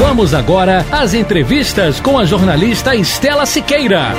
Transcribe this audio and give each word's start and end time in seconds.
Vamos 0.00 0.32
agora 0.32 0.86
às 0.90 1.12
entrevistas 1.12 2.00
com 2.00 2.18
a 2.18 2.24
jornalista 2.24 2.96
Estela 2.96 3.44
Siqueira. 3.44 4.14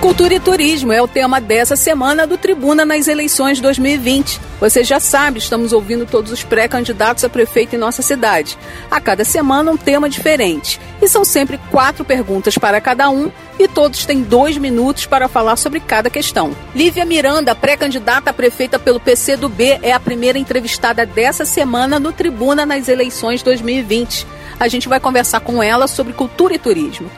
Cultura 0.00 0.32
e 0.32 0.38
turismo 0.38 0.92
é 0.92 1.02
o 1.02 1.08
tema 1.08 1.40
dessa 1.40 1.74
semana 1.74 2.24
do 2.24 2.38
Tribuna 2.38 2.84
nas 2.84 3.08
eleições 3.08 3.60
2020. 3.60 4.40
Você 4.60 4.84
já 4.84 5.00
sabe, 5.00 5.40
estamos 5.40 5.72
ouvindo 5.72 6.06
todos 6.06 6.30
os 6.30 6.44
pré-candidatos 6.44 7.24
a 7.24 7.28
prefeito 7.28 7.74
em 7.74 7.78
nossa 7.78 8.00
cidade. 8.00 8.56
A 8.88 9.00
cada 9.00 9.24
semana 9.24 9.72
um 9.72 9.76
tema 9.76 10.08
diferente. 10.08 10.80
E 11.02 11.08
são 11.08 11.24
sempre 11.24 11.58
quatro 11.68 12.04
perguntas 12.04 12.56
para 12.56 12.80
cada 12.80 13.10
um 13.10 13.28
e 13.58 13.66
todos 13.66 14.06
têm 14.06 14.22
dois 14.22 14.56
minutos 14.56 15.04
para 15.04 15.26
falar 15.26 15.56
sobre 15.56 15.80
cada 15.80 16.08
questão. 16.08 16.56
Lívia 16.76 17.04
Miranda, 17.04 17.56
pré-candidata 17.56 18.30
a 18.30 18.32
prefeita 18.32 18.78
pelo 18.78 19.00
PC 19.00 19.36
do 19.36 19.48
B, 19.48 19.80
é 19.82 19.92
a 19.92 19.98
primeira 19.98 20.38
entrevistada 20.38 21.04
dessa 21.04 21.44
semana 21.44 21.98
no 21.98 22.12
Tribuna 22.12 22.64
nas 22.64 22.86
eleições 22.86 23.42
2020. 23.42 24.24
A 24.60 24.68
gente 24.68 24.88
vai 24.88 25.00
conversar 25.00 25.40
com 25.40 25.60
ela 25.60 25.88
sobre 25.88 26.12
cultura 26.12 26.54
e 26.54 26.58
turismo. 26.58 27.10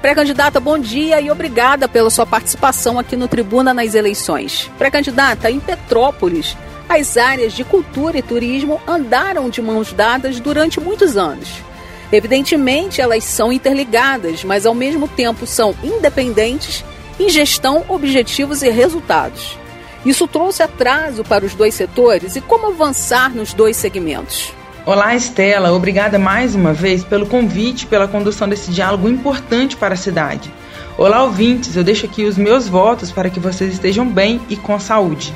Pré-candidata, 0.00 0.58
bom 0.58 0.78
dia 0.78 1.20
e 1.20 1.30
obrigada 1.30 1.86
pela 1.86 2.08
sua 2.08 2.24
participação 2.24 2.98
aqui 2.98 3.16
no 3.16 3.28
Tribuna 3.28 3.74
nas 3.74 3.94
eleições. 3.94 4.70
Pré-candidata, 4.78 5.50
em 5.50 5.60
Petrópolis, 5.60 6.56
as 6.88 7.18
áreas 7.18 7.52
de 7.52 7.64
cultura 7.64 8.16
e 8.16 8.22
turismo 8.22 8.80
andaram 8.88 9.50
de 9.50 9.60
mãos 9.60 9.92
dadas 9.92 10.40
durante 10.40 10.80
muitos 10.80 11.18
anos. 11.18 11.66
Evidentemente, 12.12 13.00
elas 13.00 13.24
são 13.24 13.52
interligadas, 13.52 14.44
mas 14.44 14.64
ao 14.64 14.74
mesmo 14.74 15.08
tempo 15.08 15.46
são 15.46 15.74
independentes 15.82 16.84
em 17.18 17.28
gestão, 17.28 17.84
objetivos 17.88 18.62
e 18.62 18.70
resultados. 18.70 19.58
Isso 20.04 20.28
trouxe 20.28 20.62
atraso 20.62 21.24
para 21.24 21.44
os 21.44 21.54
dois 21.54 21.74
setores 21.74 22.36
e 22.36 22.40
como 22.40 22.68
avançar 22.68 23.34
nos 23.34 23.52
dois 23.52 23.76
segmentos. 23.76 24.52
Olá, 24.84 25.16
Estela. 25.16 25.72
Obrigada 25.72 26.16
mais 26.16 26.54
uma 26.54 26.72
vez 26.72 27.02
pelo 27.02 27.26
convite, 27.26 27.86
pela 27.86 28.06
condução 28.06 28.48
desse 28.48 28.70
diálogo 28.70 29.08
importante 29.08 29.76
para 29.76 29.94
a 29.94 29.96
cidade. 29.96 30.52
Olá, 30.96 31.24
ouvintes. 31.24 31.74
Eu 31.74 31.82
deixo 31.82 32.06
aqui 32.06 32.24
os 32.24 32.38
meus 32.38 32.68
votos 32.68 33.10
para 33.10 33.28
que 33.28 33.40
vocês 33.40 33.72
estejam 33.72 34.06
bem 34.06 34.40
e 34.48 34.56
com 34.56 34.78
saúde. 34.78 35.34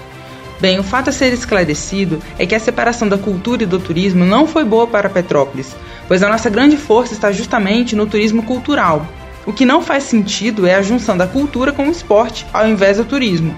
Bem, 0.60 0.78
o 0.78 0.84
fato 0.84 1.10
a 1.10 1.12
ser 1.12 1.32
esclarecido 1.32 2.22
é 2.38 2.46
que 2.46 2.54
a 2.54 2.60
separação 2.60 3.08
da 3.08 3.18
cultura 3.18 3.64
e 3.64 3.66
do 3.66 3.80
turismo 3.80 4.24
não 4.24 4.46
foi 4.46 4.62
boa 4.62 4.86
para 4.86 5.08
Petrópolis, 5.10 5.74
pois 6.10 6.24
a 6.24 6.28
nossa 6.28 6.50
grande 6.50 6.76
força 6.76 7.14
está 7.14 7.30
justamente 7.30 7.94
no 7.94 8.04
turismo 8.04 8.42
cultural. 8.42 9.06
O 9.46 9.52
que 9.52 9.64
não 9.64 9.80
faz 9.80 10.02
sentido 10.02 10.66
é 10.66 10.74
a 10.74 10.82
junção 10.82 11.16
da 11.16 11.24
cultura 11.24 11.70
com 11.70 11.86
o 11.86 11.90
esporte 11.92 12.44
ao 12.52 12.66
invés 12.66 12.96
do 12.96 13.04
turismo. 13.04 13.54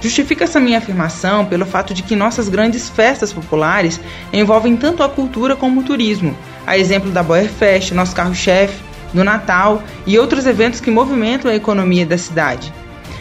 Justifica 0.00 0.44
essa 0.44 0.60
minha 0.60 0.78
afirmação 0.78 1.44
pelo 1.44 1.66
fato 1.66 1.92
de 1.92 2.04
que 2.04 2.14
nossas 2.14 2.48
grandes 2.48 2.88
festas 2.88 3.32
populares 3.32 4.00
envolvem 4.32 4.76
tanto 4.76 5.02
a 5.02 5.08
cultura 5.08 5.56
como 5.56 5.80
o 5.80 5.82
turismo, 5.82 6.38
a 6.64 6.78
exemplo 6.78 7.10
da 7.10 7.20
Boer 7.20 7.48
Fest, 7.48 7.90
nosso 7.90 8.14
carro-chefe, 8.14 8.80
do 9.12 9.24
Natal 9.24 9.82
e 10.06 10.16
outros 10.20 10.46
eventos 10.46 10.78
que 10.78 10.92
movimentam 10.92 11.50
a 11.50 11.56
economia 11.56 12.06
da 12.06 12.16
cidade. 12.16 12.72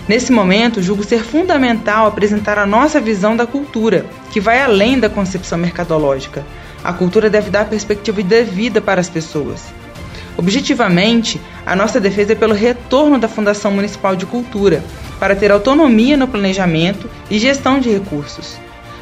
Nesse 0.08 0.32
momento, 0.32 0.84
julgo 0.84 1.04
ser 1.04 1.24
fundamental 1.24 2.06
apresentar 2.06 2.60
a 2.60 2.66
nossa 2.68 3.02
visão 3.02 3.36
da 3.36 3.48
cultura, 3.48 4.06
que 4.32 4.40
vai 4.40 4.62
além 4.62 5.00
da 5.00 5.10
concepção 5.10 5.58
mercadológica. 5.58 6.46
A 6.88 6.94
cultura 6.94 7.30
deve 7.30 7.50
dar 7.50 7.66
perspectiva 7.66 8.24
de 8.24 8.44
vida 8.46 8.80
para 8.80 9.02
as 9.02 9.10
pessoas. 9.10 9.62
Objetivamente, 10.38 11.38
a 11.66 11.76
nossa 11.76 12.00
defesa 12.00 12.32
é 12.32 12.36
pelo 12.36 12.54
retorno 12.54 13.20
da 13.20 13.28
Fundação 13.28 13.72
Municipal 13.72 14.16
de 14.16 14.26
Cultura, 14.26 14.82
para 15.20 15.36
ter 15.36 15.52
autonomia 15.52 16.16
no 16.16 16.30
planejamento 16.30 17.10
e 17.30 17.38
gestão 17.40 17.78
de 17.78 17.90
recursos. 17.90 18.58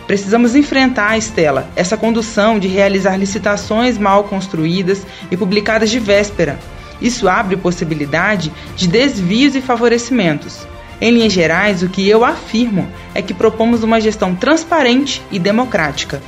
Precisamos 0.08 0.56
enfrentar, 0.56 1.16
Estela, 1.16 1.70
essa 1.76 1.96
condução 1.96 2.58
de 2.58 2.68
realizar 2.68 3.18
licitações 3.18 4.00
mal 4.00 4.24
construídas 4.24 5.06
e 5.30 5.38
publicadas 5.38 5.92
de 5.92 6.00
véspera. 6.00 6.58
Isso 7.00 7.30
abre 7.30 7.56
possibilidade 7.56 8.52
de 8.76 8.88
desvios 8.88 9.56
e 9.56 9.62
favorecimentos. 9.62 10.66
Em 11.00 11.12
linhas 11.12 11.34
gerais, 11.34 11.84
o 11.84 11.90
que 11.90 12.10
eu 12.10 12.26
afirmo 12.26 12.88
é 13.14 13.22
que 13.22 13.32
propomos 13.32 13.84
uma 13.84 14.02
gestão 14.02 14.34
transparente 14.34 15.22
e 15.32 15.38
democrática. 15.38 16.20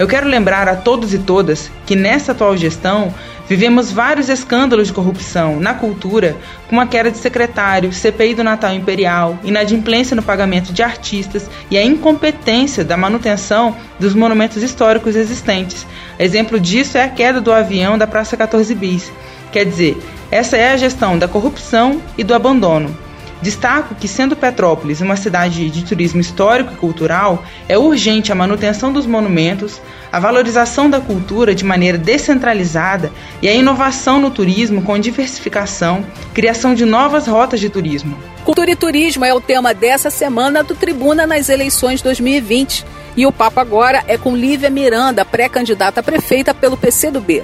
Eu 0.00 0.08
quero 0.08 0.26
lembrar 0.26 0.66
a 0.66 0.74
todos 0.74 1.14
e 1.14 1.18
todas 1.18 1.70
que 1.86 1.94
nessa 1.94 2.32
atual 2.32 2.56
gestão 2.56 3.14
Vivemos 3.50 3.90
vários 3.90 4.28
escândalos 4.28 4.86
de 4.86 4.92
corrupção 4.92 5.58
na 5.58 5.74
cultura, 5.74 6.36
como 6.68 6.80
a 6.80 6.86
queda 6.86 7.10
de 7.10 7.18
secretário, 7.18 7.92
CPI 7.92 8.36
do 8.36 8.44
Natal 8.44 8.72
Imperial, 8.72 9.40
inadimplência 9.42 10.14
no 10.14 10.22
pagamento 10.22 10.72
de 10.72 10.84
artistas 10.84 11.50
e 11.68 11.76
a 11.76 11.84
incompetência 11.84 12.84
da 12.84 12.96
manutenção 12.96 13.74
dos 13.98 14.14
monumentos 14.14 14.62
históricos 14.62 15.16
existentes. 15.16 15.84
Exemplo 16.16 16.60
disso 16.60 16.96
é 16.96 17.02
a 17.02 17.08
queda 17.08 17.40
do 17.40 17.52
avião 17.52 17.98
da 17.98 18.06
Praça 18.06 18.36
14 18.36 18.72
Bis. 18.72 19.10
Quer 19.50 19.64
dizer, 19.64 20.00
essa 20.30 20.56
é 20.56 20.70
a 20.70 20.76
gestão 20.76 21.18
da 21.18 21.26
corrupção 21.26 22.00
e 22.16 22.22
do 22.22 22.34
abandono. 22.34 22.96
Destaco 23.42 23.94
que, 23.94 24.06
sendo 24.06 24.36
Petrópolis 24.36 25.00
uma 25.00 25.16
cidade 25.16 25.70
de 25.70 25.84
turismo 25.84 26.20
histórico 26.20 26.74
e 26.74 26.76
cultural, 26.76 27.44
é 27.68 27.78
urgente 27.78 28.30
a 28.30 28.34
manutenção 28.34 28.92
dos 28.92 29.06
monumentos, 29.06 29.80
a 30.12 30.20
valorização 30.20 30.90
da 30.90 31.00
cultura 31.00 31.54
de 31.54 31.64
maneira 31.64 31.96
descentralizada 31.96 33.10
e 33.40 33.48
a 33.48 33.54
inovação 33.54 34.20
no 34.20 34.30
turismo 34.30 34.82
com 34.82 34.98
diversificação, 34.98 36.04
criação 36.34 36.74
de 36.74 36.84
novas 36.84 37.26
rotas 37.26 37.60
de 37.60 37.70
turismo. 37.70 38.16
Cultura 38.44 38.70
e 38.70 38.76
turismo 38.76 39.24
é 39.24 39.32
o 39.32 39.40
tema 39.40 39.72
dessa 39.72 40.10
semana 40.10 40.62
do 40.62 40.74
Tribuna 40.74 41.26
nas 41.26 41.48
eleições 41.48 42.02
2020. 42.02 42.84
E 43.16 43.26
o 43.26 43.32
papo 43.32 43.60
agora 43.60 44.04
é 44.06 44.16
com 44.16 44.36
Lívia 44.36 44.70
Miranda, 44.70 45.24
pré-candidata 45.24 46.00
a 46.00 46.02
prefeita 46.02 46.54
pelo 46.54 46.76
PCdoB. 46.76 47.42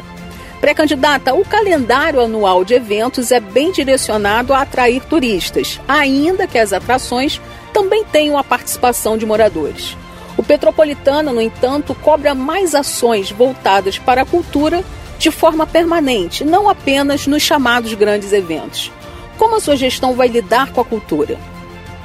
Pré-candidata, 0.60 1.34
o 1.34 1.44
calendário 1.44 2.20
anual 2.20 2.64
de 2.64 2.74
eventos 2.74 3.30
é 3.30 3.38
bem 3.38 3.72
direcionado 3.72 4.54
a 4.54 4.62
atrair 4.62 5.02
turistas, 5.04 5.80
ainda 5.86 6.46
que 6.46 6.58
as 6.58 6.72
atrações 6.72 7.40
também 7.72 8.04
tenham 8.04 8.38
a 8.38 8.44
participação 8.44 9.18
de 9.18 9.26
moradores. 9.26 9.96
O 10.36 10.42
Petropolitano, 10.42 11.32
no 11.32 11.40
entanto, 11.40 11.94
cobra 11.94 12.34
mais 12.34 12.74
ações 12.74 13.30
voltadas 13.30 13.98
para 13.98 14.22
a 14.22 14.26
cultura 14.26 14.82
de 15.18 15.30
forma 15.30 15.66
permanente, 15.66 16.44
não 16.44 16.68
apenas 16.68 17.26
nos 17.26 17.42
chamados 17.42 17.94
grandes 17.94 18.32
eventos. 18.32 18.92
Como 19.38 19.56
a 19.56 19.60
sua 19.60 19.76
gestão 19.76 20.14
vai 20.14 20.28
lidar 20.28 20.72
com 20.72 20.80
a 20.80 20.84
cultura? 20.84 21.38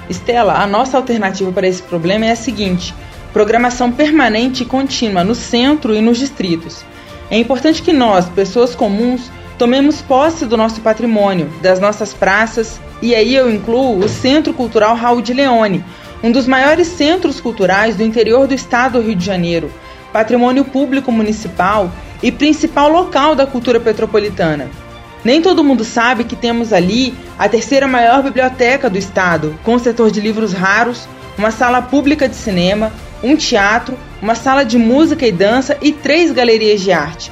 Estela, 0.09 0.62
a 0.62 0.68
nossa 0.68 0.97
alternativa 0.97 1.51
para 1.51 1.68
esse 1.68 1.81
problema 1.81 2.25
é 2.25 2.31
a 2.31 2.35
seguinte: 2.35 2.94
programação 3.31 3.91
permanente 3.91 4.63
e 4.63 4.66
contínua 4.66 5.23
no 5.23 5.35
centro 5.35 5.94
e 5.95 6.01
nos 6.01 6.18
distritos. 6.18 6.85
É 7.31 7.38
importante 7.38 7.81
que 7.81 7.94
nós, 7.94 8.28
pessoas 8.28 8.75
comuns, 8.75 9.31
tomemos 9.58 10.02
posse 10.02 10.46
do 10.46 10.58
nosso 10.58 10.81
patrimônio, 10.81 11.50
das 11.62 11.80
nossas 11.80 12.14
praças, 12.14 12.78
e 13.02 13.16
aí 13.16 13.34
eu 13.34 13.50
incluo 13.50 13.97
o 14.00 14.09
Centro 14.09 14.53
Cultural 14.53 14.97
Raul 14.97 15.22
de 15.22 15.34
Leone, 15.34 15.81
um 16.22 16.30
dos 16.30 16.46
maiores 16.46 16.88
centros 16.88 17.40
culturais 17.40 17.96
do 17.96 18.03
interior 18.03 18.47
do 18.47 18.53
estado 18.53 19.00
do 19.00 19.08
Rio 19.08 19.16
de 19.16 19.25
Janeiro, 19.25 19.72
patrimônio 20.12 20.66
público 20.66 21.09
municipal 21.09 21.89
e 22.22 22.33
principal 22.33 22.89
local 22.89 23.33
da 23.33 23.48
cultura 23.48 23.80
petropolitana. 23.80 24.69
Nem 25.24 25.42
todo 25.42 25.63
mundo 25.63 25.86
sabe 25.86 26.25
que 26.25 26.36
temos 26.36 26.74
ali 26.74 27.13
a 27.39 27.48
terceira 27.48 27.88
maior 27.88 28.22
biblioteca 28.22 28.89
do 28.89 28.98
estado, 28.98 29.57
com 29.63 29.75
um 29.75 29.80
setor 29.80 30.12
de 30.12 30.19
livros 30.19 30.51
raros, 30.51 31.07
uma 31.38 31.50
sala 31.50 31.81
pública 31.81 32.28
de 32.28 32.36
cinema, 32.36 32.92
um 33.24 33.38
teatro, 33.38 33.98
uma 34.21 34.35
sala 34.35 34.63
de 34.63 34.77
música 34.77 35.25
e 35.25 35.31
dança 35.31 35.77
e 35.81 35.91
três 35.91 36.31
galerias 36.31 36.81
de 36.81 36.91
arte. 36.91 37.31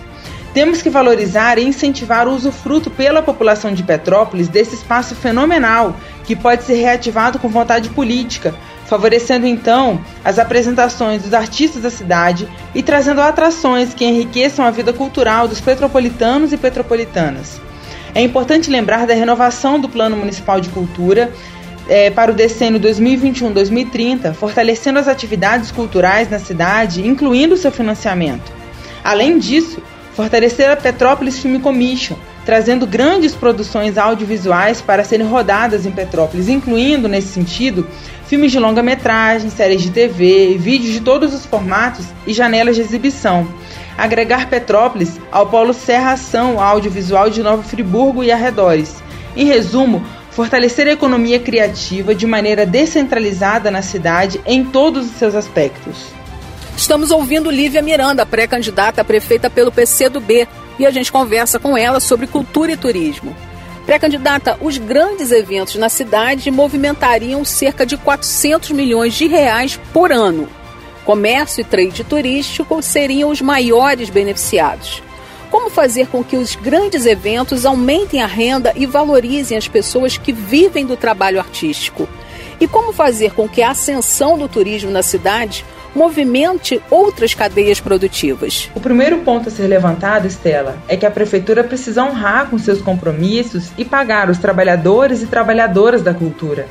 Temos 0.54 0.82
que 0.82 0.90
valorizar 0.90 1.60
e 1.60 1.64
incentivar 1.64 2.28
o 2.28 2.34
usufruto 2.34 2.90
pela 2.90 3.22
população 3.22 3.72
de 3.72 3.84
Petrópolis 3.84 4.48
desse 4.48 4.74
espaço 4.74 5.14
fenomenal 5.16 5.96
que 6.24 6.36
pode 6.36 6.64
ser 6.64 6.76
reativado 6.76 7.38
com 7.38 7.48
vontade 7.48 7.90
política, 7.90 8.56
favorecendo 8.86 9.46
então 9.46 10.04
as 10.26 10.40
apresentações 10.40 11.22
dos 11.22 11.34
artistas 11.34 11.84
da 11.84 11.92
cidade 11.92 12.48
e 12.74 12.82
trazendo 12.82 13.22
atrações 13.22 13.94
que 13.94 14.04
enriqueçam 14.04 14.66
a 14.66 14.72
vida 14.72 14.92
cultural 14.92 15.48
dos 15.48 15.62
petropolitanos 15.62 16.52
e 16.52 16.58
petropolitanas. 16.58 17.62
É 18.16 18.22
importante 18.22 18.72
lembrar 18.72 19.06
da 19.06 19.14
renovação 19.14 19.80
do 19.80 19.88
Plano 19.88 20.18
Municipal 20.18 20.60
de 20.60 20.70
Cultura 20.70 21.32
é, 21.90 22.10
para 22.10 22.32
o 22.32 22.34
decênio 22.34 22.80
2021-2030, 22.80 24.34
fortalecendo 24.34 25.00
as 25.00 25.08
atividades 25.08 25.72
culturais 25.72 26.30
na 26.30 26.40
cidade, 26.40 27.06
incluindo 27.06 27.58
seu 27.58 27.72
financiamento. 27.72 28.52
Além 29.04 29.38
disso, 29.40 29.82
Fortalecer 30.20 30.70
a 30.70 30.76
Petrópolis 30.76 31.40
Film 31.40 31.62
Commission, 31.62 32.18
trazendo 32.46 32.86
grandes 32.86 33.34
produções 33.34 33.98
audiovisuais 33.98 34.82
para 34.82 35.02
serem 35.06 35.26
rodadas 35.26 35.86
em 35.86 35.92
Petrópolis, 35.92 36.50
incluindo, 36.50 37.08
nesse 37.08 37.30
sentido, 37.30 37.88
filmes 38.28 38.52
de 38.52 38.60
longa-metragem, 38.60 39.50
séries 39.50 39.82
de 39.82 39.92
TV, 39.92 40.58
vídeos 40.60 40.92
de 40.92 41.00
todos 41.00 41.34
os 41.34 41.46
formatos 41.46 42.06
e 42.28 42.34
janelas 42.34 42.76
de 42.76 42.82
exibição. 42.82 43.48
Agregar 43.98 44.50
Petrópolis 44.50 45.18
ao 45.32 45.48
Polo 45.48 45.74
Serra 45.74 46.12
Ação 46.12 46.62
Audiovisual 46.62 47.30
de 47.30 47.42
Nova 47.42 47.64
Friburgo 47.64 48.22
e 48.22 48.30
arredores. 48.30 49.02
Em 49.38 49.46
resumo, 49.46 50.04
fortalecer 50.40 50.88
a 50.88 50.92
economia 50.92 51.38
criativa 51.38 52.16
de 52.16 52.26
maneira 52.26 52.66
descentralizada 52.66 53.70
na 53.70 53.82
cidade 53.82 54.40
em 54.46 54.64
todos 54.64 55.06
os 55.08 55.12
seus 55.18 55.36
aspectos. 55.36 56.14
Estamos 56.78 57.12
ouvindo 57.12 57.52
Lívia 57.52 57.82
Miranda, 57.82 58.26
pré-candidata 58.26 59.02
a 59.02 59.04
prefeita 59.04 59.50
pelo 59.50 59.70
PCdoB, 59.70 60.48
e 60.80 60.86
a 60.86 60.92
gente 60.92 61.12
conversa 61.12 61.60
com 61.60 61.78
ela 61.78 62.00
sobre 62.00 62.26
cultura 62.26 62.72
e 62.72 62.78
turismo. 62.78 63.36
Pré-candidata, 63.86 64.58
os 64.62 64.78
grandes 64.78 65.30
eventos 65.30 65.76
na 65.76 65.90
cidade 65.90 66.50
movimentariam 66.50 67.44
cerca 67.44 67.86
de 67.86 67.98
400 67.98 68.72
milhões 68.72 69.16
de 69.16 69.28
reais 69.28 69.78
por 69.92 70.10
ano. 70.10 70.48
Comércio 71.04 71.60
e 71.60 71.66
trade 71.66 72.06
turístico 72.06 72.82
seriam 72.82 73.30
os 73.30 73.42
maiores 73.42 74.10
beneficiados. 74.10 75.04
Como 75.52 75.70
fazer 75.70 76.08
com 76.08 76.24
que 76.24 76.38
os 76.38 76.56
grandes 76.56 77.06
eventos 77.06 77.66
aumentem 77.66 78.22
a 78.22 78.28
renda 78.28 78.72
e 78.76 78.86
valorizem 78.86 79.58
as 79.58 79.68
pessoas 79.68 80.18
que 80.18 80.32
vivem 80.32 80.86
do 80.86 80.96
trabalho 80.96 81.40
artístico? 81.40 82.08
E 82.60 82.68
como 82.68 82.94
fazer 82.94 83.34
com 83.34 83.48
que 83.48 83.64
a 83.64 83.72
ascensão 83.72 84.38
do 84.38 84.48
turismo 84.48 84.92
na 84.92 85.02
cidade 85.02 85.66
movimente 85.96 86.80
outras 86.90 87.34
cadeias 87.34 87.80
produtivas. 87.80 88.70
O 88.76 88.80
primeiro 88.80 89.18
ponto 89.20 89.50
a 89.50 89.52
ser 89.52 89.68
levantado, 89.68 90.28
Estela, 90.28 90.78
é 90.88 90.96
que 90.96 91.06
a 91.06 91.12
prefeitura 91.12 91.64
precisa 91.64 92.04
honrar 92.04 92.48
com 92.48 92.60
seus 92.60 92.80
compromissos 92.80 93.72
e 93.78 93.84
pagar 93.84 94.30
os 94.30 94.38
trabalhadores 94.38 95.24
e 95.24 95.28
trabalhadoras 95.28 96.04
da 96.04 96.14
cultura. 96.14 96.68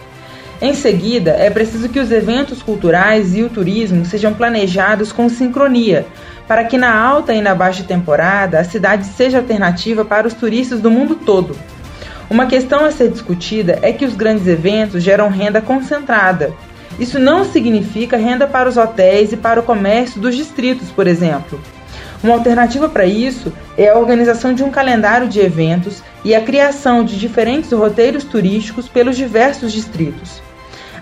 Em 0.60 0.74
seguida, 0.74 1.32
é 1.32 1.48
preciso 1.50 1.88
que 1.88 2.00
os 2.00 2.10
eventos 2.10 2.62
culturais 2.62 3.36
e 3.36 3.42
o 3.42 3.48
turismo 3.48 4.04
sejam 4.04 4.34
planejados 4.34 5.12
com 5.12 5.28
sincronia, 5.28 6.04
para 6.48 6.64
que 6.64 6.76
na 6.76 6.92
alta 6.92 7.32
e 7.32 7.40
na 7.40 7.54
baixa 7.54 7.84
temporada 7.84 8.58
a 8.58 8.64
cidade 8.64 9.06
seja 9.06 9.38
alternativa 9.38 10.04
para 10.04 10.26
os 10.26 10.34
turistas 10.34 10.80
do 10.80 10.90
mundo 10.90 11.14
todo. 11.14 11.56
Uma 12.28 12.46
questão 12.46 12.84
a 12.84 12.90
ser 12.90 13.10
discutida 13.10 13.78
é 13.82 13.92
que 13.92 14.04
os 14.04 14.16
grandes 14.16 14.48
eventos 14.48 15.02
geram 15.02 15.28
renda 15.28 15.60
concentrada, 15.60 16.52
isso 16.98 17.18
não 17.18 17.44
significa 17.44 18.16
renda 18.16 18.46
para 18.46 18.68
os 18.68 18.76
hotéis 18.76 19.32
e 19.32 19.36
para 19.36 19.60
o 19.60 19.62
comércio 19.62 20.20
dos 20.20 20.34
distritos, 20.34 20.90
por 20.90 21.06
exemplo. 21.06 21.60
Uma 22.22 22.34
alternativa 22.34 22.88
para 22.88 23.06
isso 23.06 23.52
é 23.76 23.88
a 23.88 23.96
organização 23.96 24.52
de 24.52 24.64
um 24.64 24.70
calendário 24.70 25.28
de 25.28 25.38
eventos 25.38 26.02
e 26.24 26.34
a 26.34 26.40
criação 26.40 27.04
de 27.04 27.16
diferentes 27.16 27.70
roteiros 27.70 28.24
turísticos 28.24 28.88
pelos 28.88 29.16
diversos 29.16 29.72
distritos. 29.72 30.42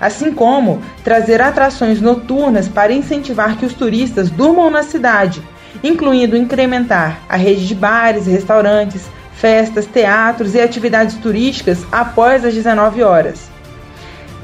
Assim 0.00 0.32
como 0.32 0.82
trazer 1.02 1.40
atrações 1.40 2.00
noturnas 2.00 2.69
para 2.69 2.93
incentivar 2.93 3.56
que 3.56 3.66
os 3.66 3.75
turistas 3.75 4.31
durmam 4.31 4.70
na 4.70 4.82
cidade, 4.82 5.43
incluindo 5.82 6.37
incrementar 6.37 7.20
a 7.28 7.37
rede 7.37 7.66
de 7.66 7.75
bares, 7.75 8.26
restaurantes, 8.26 9.02
festas, 9.32 9.87
teatros 9.87 10.54
e 10.54 10.60
atividades 10.60 11.16
turísticas 11.16 11.84
após 11.93 12.44
as 12.44 12.54
19 12.54 13.02
horas. 13.02 13.50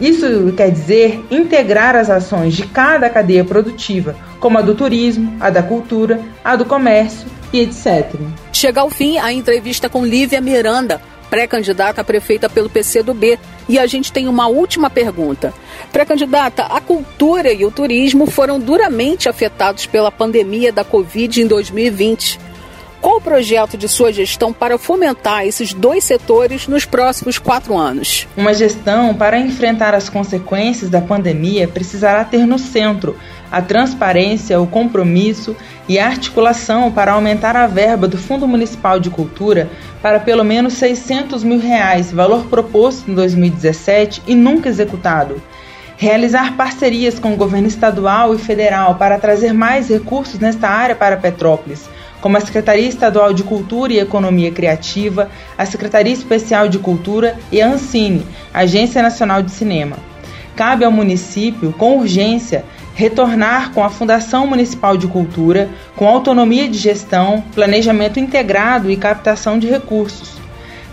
Isso 0.00 0.52
quer 0.56 0.70
dizer 0.70 1.24
integrar 1.30 1.94
as 1.94 2.10
ações 2.10 2.54
de 2.54 2.66
cada 2.66 3.08
cadeia 3.08 3.44
produtiva, 3.44 4.16
como 4.40 4.58
a 4.58 4.62
do 4.62 4.74
turismo, 4.74 5.36
a 5.40 5.48
da 5.48 5.62
cultura, 5.62 6.20
a 6.42 6.56
do 6.56 6.64
comércio 6.64 7.28
e 7.52 7.60
etc. 7.60 8.12
Chega 8.52 8.80
ao 8.80 8.90
fim 8.90 9.18
a 9.18 9.32
entrevista 9.32 9.88
com 9.88 10.04
Lívia 10.04 10.40
Miranda, 10.40 11.00
pré-candidata 11.30 12.00
a 12.00 12.04
prefeita 12.04 12.48
pelo 12.48 12.68
PCdoB. 12.68 13.38
E 13.68 13.78
a 13.78 13.86
gente 13.86 14.12
tem 14.12 14.28
uma 14.28 14.46
última 14.46 14.90
pergunta. 14.90 15.52
Pré-candidata, 15.92 16.64
a 16.64 16.80
cultura 16.80 17.52
e 17.52 17.64
o 17.64 17.70
turismo 17.70 18.26
foram 18.26 18.58
duramente 18.58 19.28
afetados 19.28 19.86
pela 19.86 20.10
pandemia 20.10 20.72
da 20.72 20.84
Covid 20.84 21.42
em 21.42 21.46
2020. 21.46 22.51
Qual 23.02 23.16
o 23.16 23.20
projeto 23.20 23.76
de 23.76 23.88
sua 23.88 24.12
gestão 24.12 24.52
para 24.52 24.78
fomentar 24.78 25.44
esses 25.44 25.74
dois 25.74 26.04
setores 26.04 26.68
nos 26.68 26.84
próximos 26.84 27.36
quatro 27.36 27.76
anos? 27.76 28.28
Uma 28.36 28.54
gestão 28.54 29.12
para 29.12 29.40
enfrentar 29.40 29.92
as 29.92 30.08
consequências 30.08 30.88
da 30.88 31.00
pandemia 31.00 31.66
precisará 31.66 32.24
ter 32.24 32.46
no 32.46 32.60
centro 32.60 33.16
a 33.50 33.60
transparência, 33.60 34.60
o 34.60 34.68
compromisso 34.68 35.56
e 35.88 35.98
a 35.98 36.06
articulação 36.06 36.92
para 36.92 37.14
aumentar 37.14 37.56
a 37.56 37.66
verba 37.66 38.06
do 38.06 38.16
Fundo 38.16 38.46
Municipal 38.46 39.00
de 39.00 39.10
Cultura 39.10 39.68
para 40.00 40.20
pelo 40.20 40.44
menos 40.44 40.74
600 40.74 41.42
mil 41.42 41.58
reais, 41.58 42.12
valor 42.12 42.46
proposto 42.46 43.10
em 43.10 43.14
2017 43.14 44.22
e 44.28 44.36
nunca 44.36 44.68
executado. 44.68 45.42
Realizar 45.96 46.56
parcerias 46.56 47.18
com 47.18 47.32
o 47.34 47.36
governo 47.36 47.66
estadual 47.66 48.32
e 48.32 48.38
federal 48.38 48.94
para 48.94 49.18
trazer 49.18 49.52
mais 49.52 49.88
recursos 49.88 50.38
nesta 50.38 50.68
área 50.68 50.94
para 50.94 51.16
Petrópolis 51.16 51.90
como 52.22 52.36
a 52.36 52.40
Secretaria 52.40 52.88
Estadual 52.88 53.34
de 53.34 53.42
Cultura 53.42 53.92
e 53.92 53.98
Economia 53.98 54.52
Criativa, 54.52 55.28
a 55.58 55.66
Secretaria 55.66 56.12
Especial 56.12 56.68
de 56.68 56.78
Cultura 56.78 57.36
e 57.50 57.60
a 57.60 57.68
Ancine, 57.68 58.24
Agência 58.54 59.02
Nacional 59.02 59.42
de 59.42 59.50
Cinema. 59.50 59.96
Cabe 60.54 60.84
ao 60.84 60.92
município, 60.92 61.72
com 61.72 61.98
urgência, 61.98 62.64
retornar 62.94 63.72
com 63.72 63.82
a 63.82 63.90
Fundação 63.90 64.46
Municipal 64.46 64.96
de 64.96 65.08
Cultura, 65.08 65.68
com 65.96 66.06
autonomia 66.06 66.68
de 66.68 66.78
gestão, 66.78 67.42
planejamento 67.54 68.20
integrado 68.20 68.88
e 68.88 68.96
captação 68.96 69.58
de 69.58 69.66
recursos. 69.66 70.40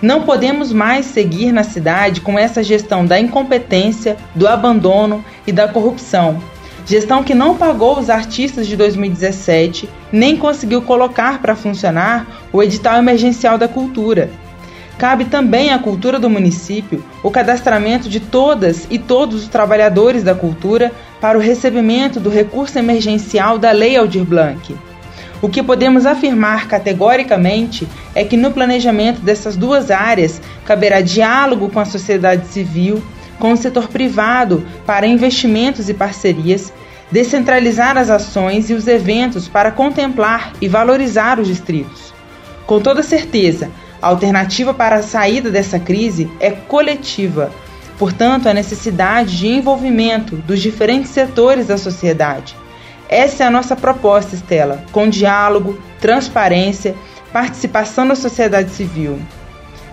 Não 0.01 0.23
podemos 0.23 0.73
mais 0.73 1.05
seguir 1.05 1.51
na 1.51 1.63
cidade 1.63 2.21
com 2.21 2.39
essa 2.39 2.63
gestão 2.63 3.05
da 3.05 3.19
incompetência, 3.19 4.17
do 4.33 4.47
abandono 4.47 5.23
e 5.45 5.51
da 5.51 5.67
corrupção 5.67 6.41
Gestão 6.89 7.23
que 7.23 7.35
não 7.35 7.55
pagou 7.55 7.99
os 7.99 8.09
artistas 8.09 8.65
de 8.65 8.75
2017, 8.75 9.87
nem 10.11 10.35
conseguiu 10.35 10.81
colocar 10.81 11.39
para 11.39 11.55
funcionar 11.55 12.25
o 12.51 12.63
edital 12.63 12.97
emergencial 12.97 13.59
da 13.59 13.67
cultura. 13.67 14.31
Cabe 14.97 15.25
também 15.25 15.71
à 15.71 15.77
cultura 15.77 16.17
do 16.17 16.31
município 16.31 17.05
o 17.21 17.29
cadastramento 17.29 18.09
de 18.09 18.19
todas 18.19 18.87
e 18.89 18.97
todos 18.97 19.43
os 19.43 19.47
trabalhadores 19.47 20.23
da 20.23 20.33
cultura 20.33 20.91
para 21.21 21.37
o 21.37 21.41
recebimento 21.41 22.19
do 22.19 22.27
recurso 22.27 22.79
emergencial 22.79 23.59
da 23.59 23.69
Lei 23.69 23.95
Aldir 23.95 24.23
Blanc. 24.23 24.75
O 25.43 25.47
que 25.47 25.61
podemos 25.61 26.07
afirmar 26.07 26.67
categoricamente 26.67 27.87
é 28.15 28.23
que 28.23 28.35
no 28.35 28.49
planejamento 28.49 29.21
dessas 29.21 29.55
duas 29.55 29.91
áreas 29.91 30.41
caberá 30.65 31.01
diálogo 31.01 31.69
com 31.69 31.79
a 31.79 31.85
sociedade 31.85 32.47
civil, 32.47 32.99
com 33.39 33.53
o 33.53 33.57
setor 33.57 33.87
privado 33.87 34.65
para 34.85 35.07
investimentos 35.07 35.89
e 35.89 35.93
parcerias 35.93 36.71
descentralizar 37.11 37.97
as 37.97 38.09
ações 38.09 38.69
e 38.69 38.73
os 38.73 38.87
eventos 38.87 39.47
para 39.47 39.71
contemplar 39.71 40.53
e 40.61 40.67
valorizar 40.67 41.39
os 41.39 41.47
distritos. 41.47 42.13
Com 42.67 42.79
toda 42.79 43.01
certeza, 43.01 43.71
a 44.01 44.07
alternativa 44.07 44.73
para 44.73 44.97
a 44.97 45.03
saída 45.03 45.49
dessa 45.49 45.79
crise 45.79 46.29
é 46.39 46.51
coletiva, 46.51 47.51
portanto, 47.97 48.47
a 48.47 48.53
necessidade 48.53 49.37
de 49.37 49.47
envolvimento 49.47 50.35
dos 50.35 50.61
diferentes 50.61 51.09
setores 51.09 51.67
da 51.67 51.77
sociedade. 51.77 52.55
Essa 53.09 53.43
é 53.43 53.47
a 53.47 53.51
nossa 53.51 53.75
proposta, 53.75 54.35
Estela, 54.35 54.83
com 54.91 55.09
diálogo, 55.09 55.81
transparência, 55.99 56.95
participação 57.33 58.07
da 58.07 58.15
sociedade 58.15 58.69
civil. 58.69 59.19